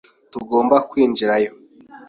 [0.31, 1.51] Tugomba kwinjirayo.